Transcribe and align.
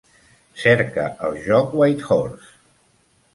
Cerca 0.61 1.03
el 1.27 1.37
joc 1.49 1.77
Whitehorse. 1.81 2.51